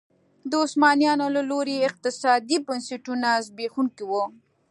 د 0.49 0.51
عثمانیانو 0.63 1.25
له 1.35 1.41
لوري 1.51 1.75
اقتصادي 1.89 2.57
بنسټونه 2.67 3.29
زبېښونکي 3.45 4.03
وو. 4.09 4.23